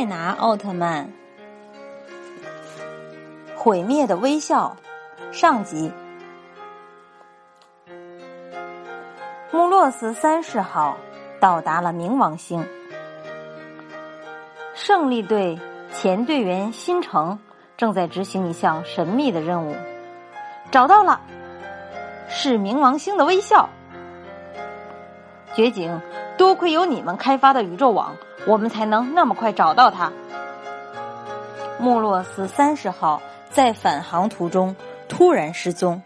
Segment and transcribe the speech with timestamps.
[0.00, 1.12] 戴拿奥特曼
[3.54, 4.74] 毁灭的微笑
[5.30, 5.92] 上集。
[9.52, 10.96] 穆洛斯三世号
[11.38, 12.66] 到达了冥王星，
[14.72, 15.60] 胜利队
[15.92, 17.38] 前队员新城
[17.76, 19.76] 正在执行一项神秘的任务，
[20.70, 21.20] 找到了，
[22.30, 23.68] 是冥王星的微笑。
[25.60, 26.00] 绝景，
[26.38, 28.16] 多亏有你们开发的宇宙网。
[28.46, 30.10] 我们才能那么快找到它。
[31.78, 33.20] 莫洛斯三十号
[33.50, 34.74] 在返航途中
[35.10, 36.02] 突然失踪，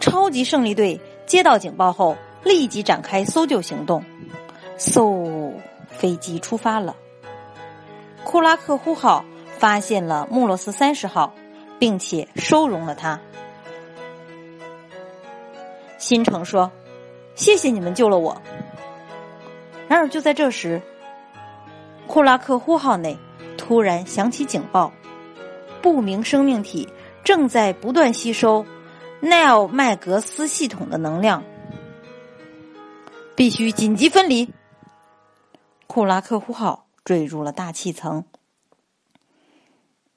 [0.00, 4.04] 超级胜利队接到警报后立即展开搜救行动。
[4.76, 5.52] 嗖，
[5.86, 6.96] 飞机出发了。
[8.24, 9.24] 库拉克呼号
[9.58, 11.32] 发现了莫洛斯三十号，
[11.78, 13.20] 并且收容了他。
[15.98, 16.72] 新城说
[17.36, 18.42] ：“谢谢你们救了我。”
[19.92, 20.80] 然而就在这时。
[22.06, 23.18] 库拉克呼号内
[23.58, 24.90] 突然响起警报，
[25.82, 26.88] 不明生命体
[27.22, 28.64] 正在不断吸收
[29.20, 31.44] 奈奥麦格斯系统的能量，
[33.36, 34.50] 必须紧急分离。
[35.86, 38.24] 库拉克呼号坠入了大气层，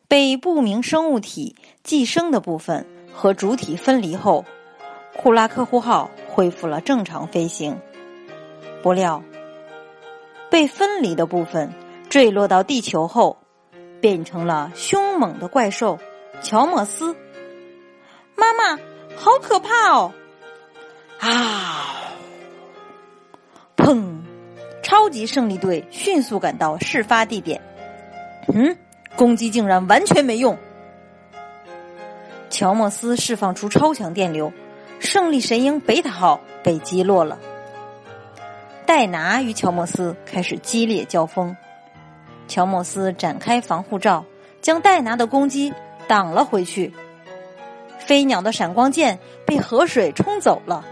[0.08, 4.46] 被不明生物体寄生的部分和主体分离后，
[5.18, 7.78] 库拉克呼号恢复了正常飞行。
[8.82, 9.22] 不料，
[10.56, 11.74] 被分离的部分。
[12.10, 13.40] 坠落到地球后，
[14.00, 16.00] 变成了凶猛的怪兽
[16.42, 17.14] 乔莫斯。
[18.36, 18.80] 妈妈，
[19.18, 20.14] 好可怕哦！
[21.20, 22.14] 啊！
[23.76, 24.22] 砰！
[24.82, 27.62] 超级胜利队迅速赶到事发地点。
[28.48, 28.78] 嗯，
[29.18, 30.58] 攻击竟然完全没用。
[32.50, 34.54] 乔莫斯释放出超强电流，
[35.02, 37.38] 胜利神鹰贝塔号被击落了。
[38.86, 41.56] 戴拿与乔莫斯开始激烈交锋。
[42.48, 44.24] 乔莫斯展开防护罩，
[44.62, 45.74] 将戴拿的攻击
[46.08, 46.94] 挡了回去。
[47.98, 50.86] 飞鸟的闪光剑被河水冲走了。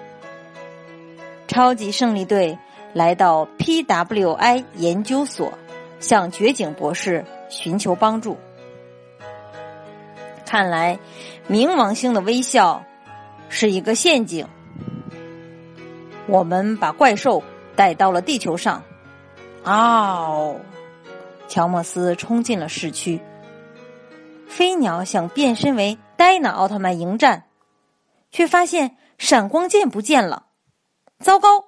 [1.48, 2.58] 超级胜利队
[2.94, 5.54] 来到 PWI 研究所，
[6.00, 8.38] 向绝景博士寻求帮助。
[10.46, 10.98] 看来，
[11.48, 12.84] 冥王星的微笑
[13.50, 14.48] 是一个陷阱。
[16.26, 17.44] 我们把怪兽
[17.76, 18.84] 带到了地球上。
[19.64, 20.60] 嗷！
[21.48, 23.20] 乔莫斯冲进了市区，
[24.48, 27.44] 飞鸟想变身为戴娜奥特曼迎战，
[28.32, 30.48] 却发现闪光剑不见了。
[31.20, 31.66] 糟糕！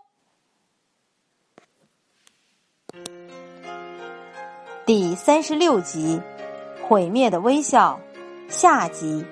[4.85, 6.21] 第三十六集
[6.88, 7.99] 《毁灭的微笑》
[8.51, 9.25] 下集，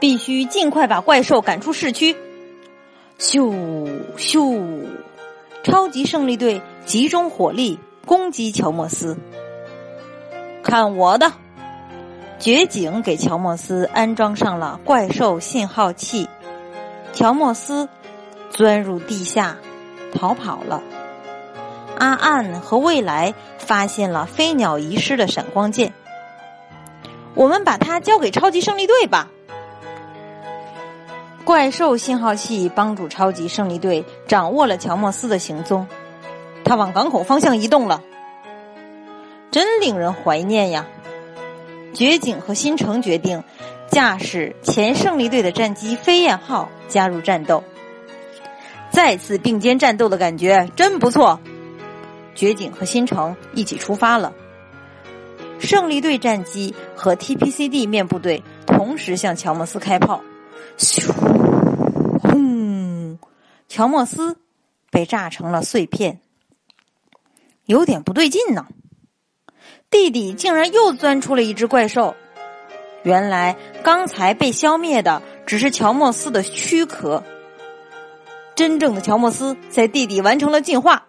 [0.00, 2.16] 必须尽快把怪兽赶出市区。
[3.18, 3.54] 咻
[4.16, 4.86] 咻！
[5.62, 9.18] 超级胜利队集中火力攻击乔莫斯。
[10.62, 11.32] 看我的！
[12.38, 16.26] 绝景给乔莫斯安装上了怪兽信号器。
[17.12, 17.90] 乔莫斯
[18.48, 19.58] 钻入地下
[20.14, 20.82] 逃跑了。
[21.98, 25.92] 阿暗和未来发现了飞鸟遗失的闪光剑。
[27.34, 29.28] 我们把它交给超级胜利队吧。
[31.50, 35.88] 怪兽信号器帮助超级胜利队掌握了乔莫斯的行踪，
[36.62, 38.04] 他往港口方向移动了，
[39.50, 40.86] 真令人怀念呀！
[41.92, 43.42] 绝景和新城决定
[43.90, 47.64] 驾驶前胜利队的战机飞燕号加入战斗，
[48.92, 51.40] 再次并肩战斗的感觉真不错。
[52.36, 54.32] 绝景和新城一起出发了，
[55.58, 60.22] 胜利队战机和 TPCD 面部队同时向乔莫斯开炮。
[60.78, 61.10] 咻！
[63.80, 64.36] 乔莫斯
[64.90, 66.20] 被炸成了碎片，
[67.64, 68.66] 有点不对劲呢。
[69.90, 72.14] 弟弟竟然又钻出了一只怪兽。
[73.04, 77.24] 原来刚才被消灭的只是乔莫斯的躯壳，
[78.54, 81.06] 真正的乔莫斯在弟弟完成了进化。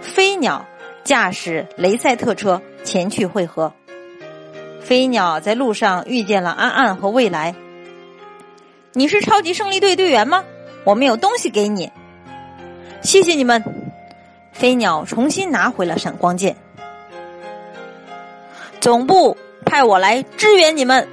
[0.00, 0.64] 飞鸟
[1.04, 3.74] 驾驶雷赛特车前去汇合。
[4.80, 7.54] 飞鸟在路上遇见了安安和未来。
[8.94, 10.46] 你是超级胜利队队员吗？
[10.88, 11.92] 我们有东西给你，
[13.02, 13.62] 谢谢你们。
[14.52, 16.56] 飞鸟重新拿回了闪光剑。
[18.80, 19.36] 总部
[19.66, 21.06] 派我来支援你们。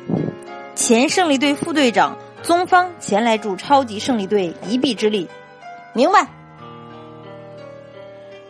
[0.76, 5.30] 前胜利队副队长宗方前来助超级胜利队一臂之力。
[5.92, 6.26] 明白。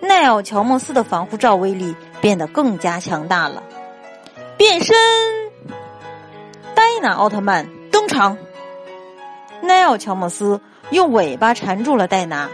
[0.02, 3.64] 奈奥乔莫斯的防护罩威力变得更加强大了。
[4.58, 4.96] 变身，
[6.76, 8.38] 戴娜奥特曼登场。
[9.64, 10.62] 奈奥乔莫斯
[10.92, 12.50] 用尾巴缠住了戴拿，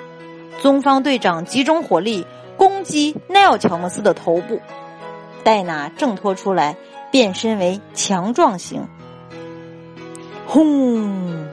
[0.62, 2.26] 宗方队长集中火力
[2.58, 4.62] 攻击奈奥乔莫斯的头部，
[5.44, 6.76] 戴拿挣脱出来，
[7.12, 8.88] 变身为强壮型。
[10.48, 11.48] 轰！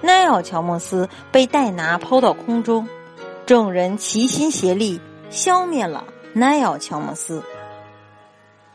[0.00, 2.88] 奈奥乔莫斯被戴拿抛到空中，
[3.46, 5.00] 众人齐心协力
[5.30, 6.04] 消灭了
[6.34, 7.42] 奈奥乔莫斯。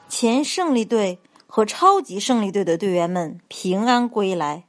[0.07, 4.63] 前胜利队和超级胜利队的队员们平安归来。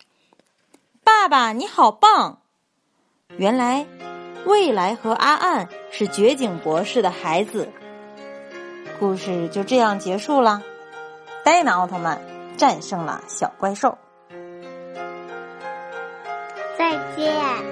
[1.02, 2.40] 爸爸，你好棒！
[3.36, 3.86] 原来，
[4.44, 7.68] 未来和阿暗是绝景博士的孩子。
[8.98, 10.62] 故事就这样结束了。
[11.42, 12.20] 戴拿奥特曼
[12.56, 13.96] 战胜了小怪兽。
[16.76, 17.69] 再见。